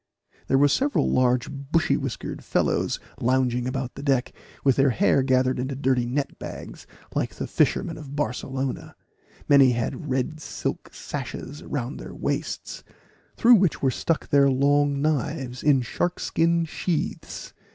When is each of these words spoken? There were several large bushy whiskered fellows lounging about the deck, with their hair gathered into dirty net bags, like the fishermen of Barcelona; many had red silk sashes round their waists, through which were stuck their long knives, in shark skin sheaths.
There 0.47 0.57
were 0.57 0.67
several 0.67 1.11
large 1.11 1.51
bushy 1.51 1.95
whiskered 1.95 2.43
fellows 2.43 2.99
lounging 3.19 3.67
about 3.67 3.93
the 3.93 4.01
deck, 4.01 4.31
with 4.63 4.75
their 4.75 4.89
hair 4.89 5.21
gathered 5.21 5.59
into 5.59 5.75
dirty 5.75 6.07
net 6.07 6.39
bags, 6.39 6.87
like 7.13 7.35
the 7.35 7.45
fishermen 7.45 7.99
of 7.99 8.15
Barcelona; 8.15 8.95
many 9.47 9.73
had 9.73 10.09
red 10.09 10.39
silk 10.41 10.91
sashes 10.91 11.61
round 11.63 11.99
their 11.99 12.15
waists, 12.15 12.83
through 13.37 13.53
which 13.57 13.83
were 13.83 13.91
stuck 13.91 14.29
their 14.29 14.49
long 14.49 15.03
knives, 15.03 15.61
in 15.61 15.83
shark 15.83 16.19
skin 16.19 16.65
sheaths. 16.65 17.53